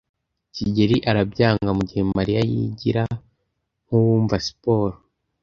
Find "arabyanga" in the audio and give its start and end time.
1.09-1.69